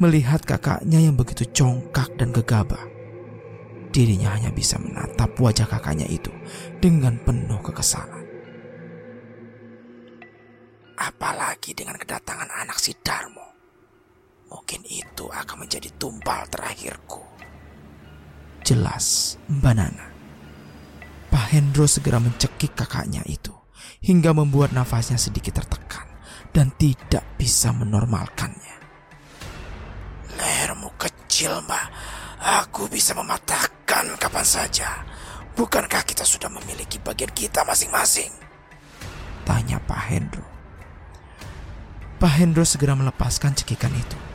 [0.00, 2.80] Melihat kakaknya yang begitu congkak dan gegabah,
[3.92, 6.32] dirinya hanya bisa menatap wajah kakaknya itu
[6.80, 8.24] dengan penuh kekesalan.
[10.96, 13.44] Apalagi dengan kedatangan anak si Darmo.
[14.48, 17.31] Mungkin itu akan menjadi tumpal terakhirku.
[18.62, 20.06] Jelas, Mbak Nana.
[21.34, 23.50] Pak Hendro segera mencekik kakaknya itu
[24.06, 26.06] hingga membuat nafasnya sedikit tertekan
[26.54, 28.76] dan tidak bisa menormalkannya.
[30.38, 31.86] Lehermu kecil, Mbak.
[32.62, 35.02] Aku bisa mematahkan kapan saja.
[35.58, 38.30] Bukankah kita sudah memiliki bagian kita masing-masing?
[39.42, 40.46] Tanya Pak Hendro.
[42.22, 44.31] Pak Hendro segera melepaskan cekikan itu.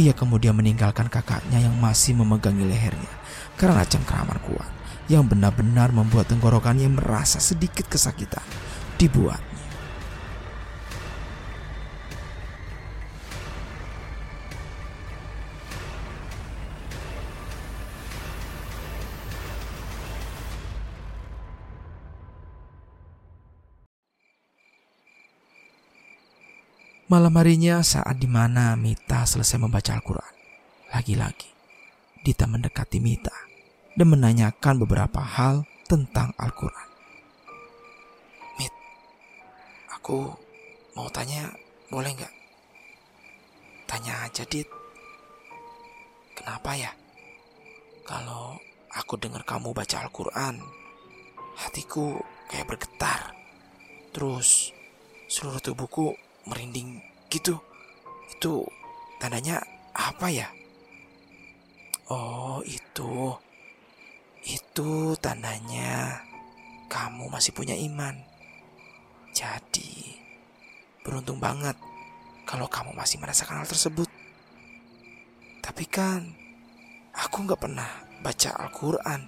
[0.00, 3.12] Ia kemudian meninggalkan kakaknya yang masih memegangi lehernya
[3.60, 4.70] karena cengkraman kuat
[5.12, 8.44] yang benar-benar membuat tenggorokannya merasa sedikit kesakitan.
[8.96, 9.51] Dibuat
[27.12, 30.32] Malam harinya saat di mana Mita selesai membaca Al-Quran.
[30.96, 31.52] Lagi-lagi,
[32.24, 33.36] Dita mendekati Mita
[33.92, 36.88] dan menanyakan beberapa hal tentang Al-Quran.
[38.56, 38.72] Mit,
[39.92, 40.24] aku
[40.96, 41.52] mau tanya
[41.92, 42.32] boleh nggak?
[43.84, 44.72] Tanya aja, Dit.
[46.32, 46.96] Kenapa ya?
[48.08, 48.56] Kalau
[48.88, 50.64] aku dengar kamu baca Al-Quran,
[51.60, 53.36] hatiku kayak bergetar.
[54.16, 54.72] Terus
[55.28, 57.58] seluruh tubuhku merinding gitu.
[58.32, 58.66] Itu
[59.22, 59.62] tandanya
[59.94, 60.48] apa ya?
[62.10, 63.36] Oh, itu.
[64.42, 66.18] Itu tandanya
[66.90, 68.18] kamu masih punya iman.
[69.32, 70.18] Jadi,
[71.06, 71.78] beruntung banget
[72.44, 74.10] kalau kamu masih merasakan hal tersebut.
[75.62, 76.26] Tapi kan,
[77.16, 77.88] aku nggak pernah
[78.20, 79.20] baca Al-Quran.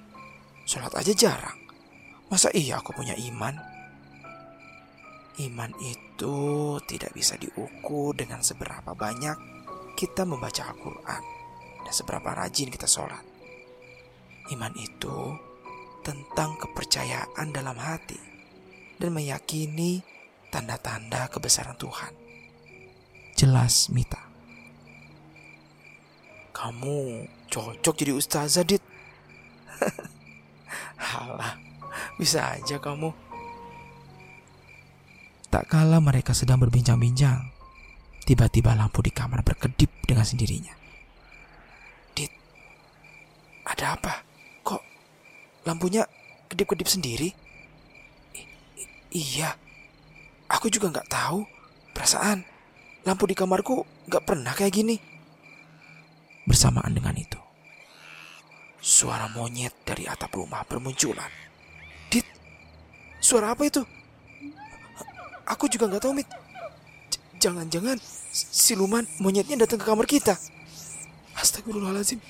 [0.68, 1.58] Sholat aja jarang.
[2.28, 3.54] Masa iya aku punya iman?
[5.40, 6.03] Iman itu
[6.86, 9.36] tidak bisa diukur dengan seberapa banyak
[9.94, 11.22] kita membaca Al-Quran
[11.82, 13.22] dan seberapa rajin kita sholat.
[14.50, 15.34] Iman itu
[16.04, 18.18] tentang kepercayaan dalam hati
[19.00, 20.04] dan meyakini
[20.52, 22.12] tanda-tanda kebesaran Tuhan.
[23.34, 24.20] Jelas, Mita.
[26.54, 28.78] Kamu cocok jadi ustazah, Dit.
[31.10, 31.58] Halah,
[32.14, 33.23] bisa aja kamu.
[35.54, 37.54] Tak kala mereka sedang berbincang-bincang,
[38.26, 40.74] tiba-tiba lampu di kamar berkedip dengan sendirinya.
[42.10, 42.34] Dit,
[43.62, 44.26] ada apa?
[44.66, 44.82] Kok
[45.62, 46.02] lampunya
[46.50, 47.30] kedip-kedip sendiri?
[48.34, 48.42] I
[49.14, 49.54] iya,
[50.50, 51.46] aku juga nggak tahu.
[51.94, 52.42] Perasaan
[53.06, 54.98] lampu di kamarku nggak pernah kayak gini.
[56.50, 57.38] Bersamaan dengan itu,
[58.82, 61.30] suara monyet dari atap rumah bermunculan.
[62.10, 62.26] Dit,
[63.22, 63.86] suara apa itu?
[65.44, 66.28] Aku juga nggak tahu, Mit.
[67.40, 68.00] Jangan-jangan
[68.32, 70.38] siluman monyetnya datang ke kamar kita.
[71.36, 72.20] Astagfirullahaladzim.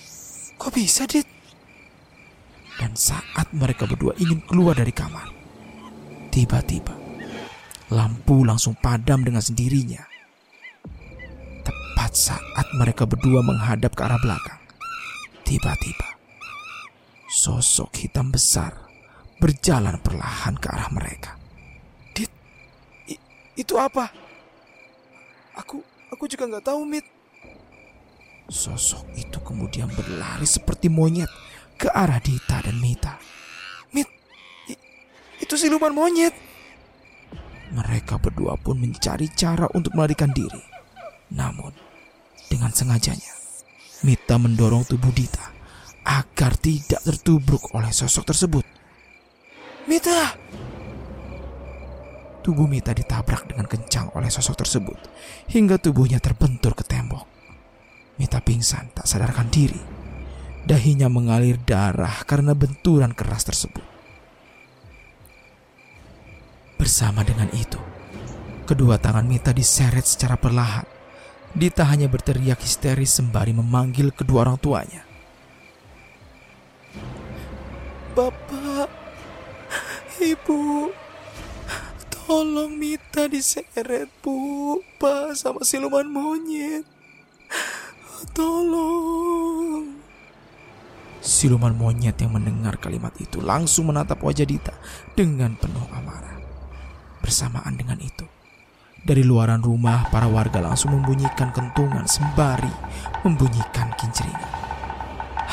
[0.59, 1.29] Kok bisa, Dit?
[2.75, 5.31] Dan saat mereka berdua ingin keluar dari kamar,
[6.35, 6.91] tiba-tiba
[7.95, 10.03] lampu langsung padam dengan sendirinya.
[11.63, 14.59] Tepat saat mereka berdua menghadap ke arah belakang,
[15.47, 16.19] tiba-tiba
[17.31, 18.75] sosok hitam besar
[19.39, 21.44] berjalan perlahan ke arah mereka.
[23.55, 24.11] Itu apa?
[25.55, 27.07] Aku aku juga nggak tahu, Mit.
[28.51, 31.31] Sosok itu kemudian berlari seperti monyet
[31.81, 33.17] ke arah Dita dan Mita.
[33.95, 34.11] Mit,
[35.41, 36.35] itu siluman monyet.
[37.75, 40.61] Mereka berdua pun mencari cara untuk melarikan diri.
[41.33, 41.73] Namun,
[42.47, 43.33] dengan sengajanya,
[44.05, 45.55] Mita mendorong tubuh Dita
[46.05, 48.65] agar tidak tertubruk oleh sosok tersebut.
[49.89, 50.37] Mita!
[52.45, 55.01] Tubuh Mita ditabrak dengan kencang oleh sosok tersebut
[55.49, 57.25] hingga tubuhnya terbentur ke tembok.
[58.21, 59.81] Mita pingsan tak sadarkan diri.
[60.69, 63.85] Dahinya mengalir darah karena benturan keras tersebut.
[66.77, 67.81] Bersama dengan itu,
[68.69, 70.85] kedua tangan Mita diseret secara perlahan.
[71.57, 75.01] Dita hanya berteriak histeris sembari memanggil kedua orang tuanya.
[78.13, 78.91] Bapak,
[80.21, 80.93] Ibu,
[82.35, 84.83] Tolong Mita diseret, Bu.
[84.99, 86.83] Pak, sama siluman monyet.
[88.35, 89.95] Tolong.
[91.23, 94.75] Siluman monyet yang mendengar kalimat itu langsung menatap wajah Dita
[95.15, 96.43] dengan penuh amarah.
[97.23, 98.27] Bersamaan dengan itu,
[99.07, 102.75] dari luaran rumah para warga langsung membunyikan kentungan sembari
[103.23, 104.53] membunyikan kinceringan.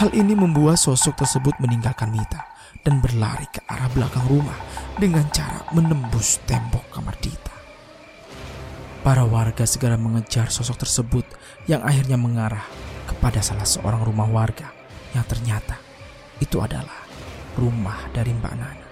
[0.01, 2.50] Hal ini membuat sosok tersebut meninggalkan Mita
[2.81, 4.57] dan berlari ke arah belakang rumah
[4.97, 7.53] dengan cara menembus tembok kamar Dita.
[9.01, 11.25] Para warga segera mengejar sosok tersebut
[11.65, 12.65] yang akhirnya mengarah
[13.09, 14.69] kepada salah seorang rumah warga
[15.17, 15.77] yang ternyata
[16.37, 17.05] itu adalah
[17.57, 18.87] rumah dari Mbak Nana.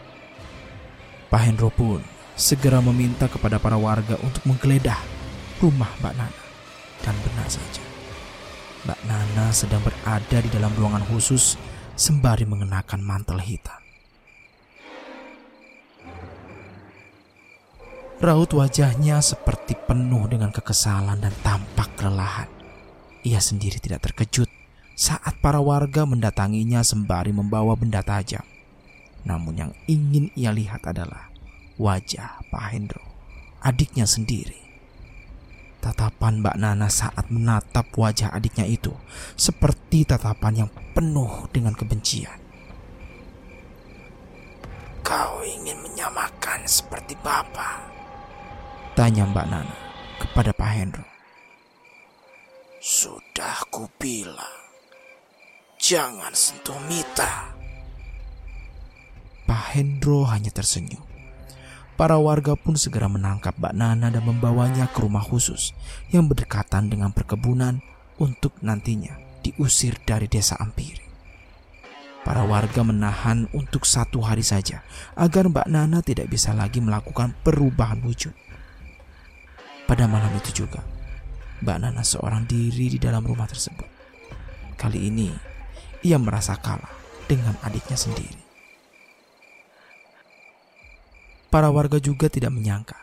[1.30, 2.02] Pak Hendro pun
[2.34, 4.98] segera meminta kepada para warga untuk menggeledah
[5.62, 6.44] rumah Mbak Nana.
[7.00, 7.86] Dan benar saja,
[8.86, 11.56] Mbak Nana sedang berada di dalam ruangan khusus
[12.00, 13.76] sembari mengenakan mantel hitam.
[18.24, 22.48] Raut wajahnya seperti penuh dengan kekesalan dan tampak kelelahan.
[23.28, 24.48] Ia sendiri tidak terkejut
[24.96, 28.44] saat para warga mendatanginya sembari membawa benda tajam.
[29.28, 31.32] Namun yang ingin ia lihat adalah
[31.80, 33.04] wajah Pak Hendro,
[33.64, 34.59] adiknya sendiri.
[35.80, 38.92] Tatapan Mbak Nana saat menatap wajah adiknya itu
[39.40, 42.36] seperti tatapan yang penuh dengan kebencian.
[45.00, 47.90] Kau ingin menyamakan seperti Bapak?
[48.94, 49.76] Tanya Mbak Nana
[50.20, 51.06] kepada Pak Hendro.
[52.84, 54.60] Sudah kubilang,
[55.80, 57.56] jangan sentuh Mita.
[59.48, 61.09] Pak Hendro hanya tersenyum.
[62.00, 65.76] Para warga pun segera menangkap Mbak Nana dan membawanya ke rumah khusus
[66.16, 67.84] yang berdekatan dengan perkebunan
[68.16, 71.04] untuk nantinya diusir dari desa Ampiri.
[72.24, 74.80] Para warga menahan untuk satu hari saja
[75.12, 78.32] agar Mbak Nana tidak bisa lagi melakukan perubahan wujud.
[79.84, 80.80] Pada malam itu juga,
[81.60, 83.92] Mbak Nana seorang diri di dalam rumah tersebut.
[84.80, 85.36] Kali ini,
[86.08, 86.96] ia merasa kalah
[87.28, 88.49] dengan adiknya sendiri.
[91.50, 92.94] Para warga juga tidak menyangka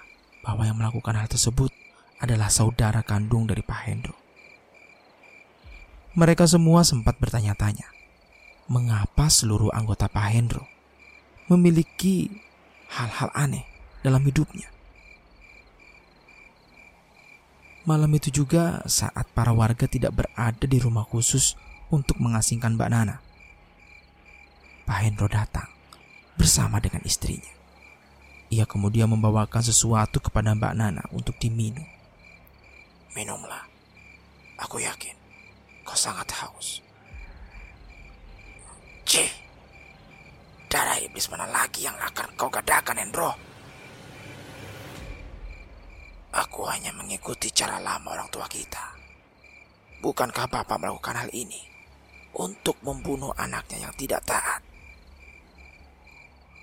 [0.47, 1.75] bahwa yang melakukan hal tersebut
[2.23, 4.15] adalah saudara kandung dari Pak Hendro.
[6.15, 7.91] Mereka semua sempat bertanya-tanya,
[8.71, 10.63] mengapa seluruh anggota Pak Hendro
[11.51, 12.31] memiliki
[12.91, 13.67] hal-hal aneh
[14.07, 14.71] dalam hidupnya.
[17.87, 21.59] Malam itu juga saat para warga tidak berada di rumah khusus
[21.91, 23.17] untuk mengasingkan Mbak Nana.
[24.87, 25.67] Pak Hendro datang
[26.39, 27.56] bersama dengan istrinya.
[28.47, 31.83] Ia kemudian membawakan sesuatu kepada Mbak Nana untuk diminum.
[33.19, 33.67] Minumlah.
[34.63, 35.15] Aku yakin
[35.87, 36.83] kau sangat haus.
[39.07, 39.31] Cih,
[40.67, 43.31] darah iblis mana lagi yang akan kau gadakan, Hendro?
[46.35, 48.93] Aku hanya mengikuti cara lama orang tua kita.
[50.05, 51.65] Bukankah Bapak melakukan hal ini
[52.37, 54.61] untuk membunuh anaknya yang tidak taat?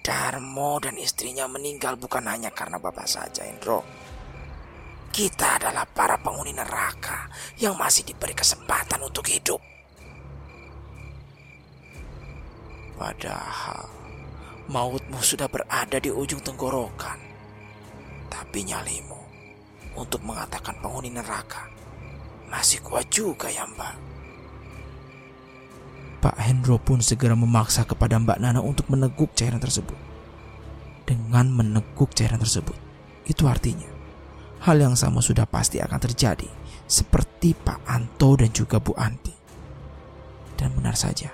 [0.04, 3.88] Darmo dan istrinya meninggal bukan hanya karena Bapak saja, Indro.
[5.16, 9.64] Kita adalah para penghuni neraka yang masih diberi kesempatan untuk hidup.
[13.00, 13.88] Padahal
[14.68, 17.24] mautmu sudah berada di ujung tenggorokan.
[18.28, 19.22] Tapi nyalimu
[19.96, 21.72] untuk mengatakan penghuni neraka.
[22.52, 24.13] Masih kuat juga ya mbak.
[26.24, 30.00] Pak Hendro pun segera memaksa kepada Mbak Nana untuk meneguk cairan tersebut.
[31.04, 32.80] Dengan meneguk cairan tersebut,
[33.28, 33.92] itu artinya
[34.64, 36.48] hal yang sama sudah pasti akan terjadi
[36.88, 39.36] seperti Pak Anto dan juga Bu Anti.
[40.56, 41.28] Dan benar saja,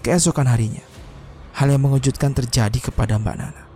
[0.00, 0.80] keesokan harinya,
[1.60, 3.68] hal yang mengejutkan terjadi kepada Mbak Nana.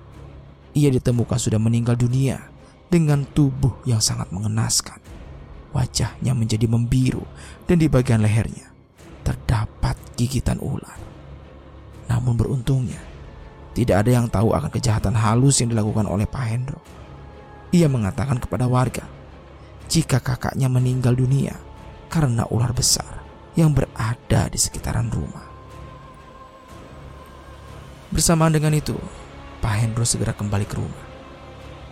[0.73, 2.41] Ia ditemukan sudah meninggal dunia
[2.89, 4.97] dengan tubuh yang sangat mengenaskan.
[5.77, 7.29] Wajahnya menjadi membiru
[7.69, 8.70] dan di bagian lehernya
[9.23, 10.99] terdapat gigitan ular.
[12.11, 13.01] Namun beruntungnya,
[13.73, 16.81] tidak ada yang tahu akan kejahatan halus yang dilakukan oleh Pak Hendro.
[17.71, 19.07] Ia mengatakan kepada warga,
[19.87, 21.55] jika kakaknya meninggal dunia
[22.11, 23.23] karena ular besar
[23.55, 25.47] yang berada di sekitaran rumah.
[28.11, 28.99] Bersamaan dengan itu,
[29.63, 31.07] Pak Hendro segera kembali ke rumah.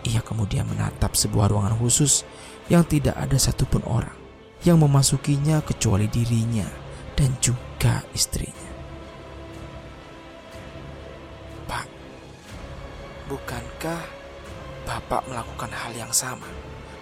[0.03, 2.27] Ia kemudian menatap sebuah ruangan khusus
[2.67, 4.15] yang tidak ada satupun orang
[4.63, 6.67] yang memasukinya kecuali dirinya
[7.19, 8.71] dan juga istrinya.
[11.67, 11.87] Pak,
[13.27, 14.01] bukankah
[14.87, 16.47] Bapak melakukan hal yang sama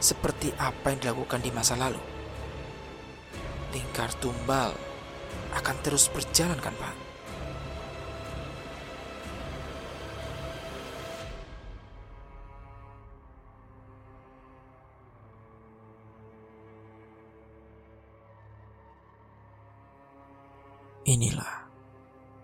[0.02, 2.02] seperti apa yang dilakukan di masa lalu?
[3.70, 4.74] Lingkar tumbal
[5.54, 7.07] akan terus berjalan kan Pak?
[21.08, 21.72] Inilah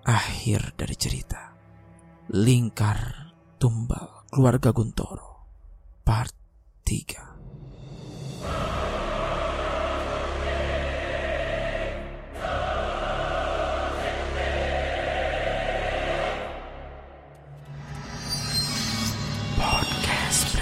[0.07, 1.51] akhir dari cerita.
[2.31, 5.51] Lingkar Tumbal Keluarga Guntoro
[5.99, 6.31] Part
[6.87, 7.19] 3
[19.59, 20.55] Podcast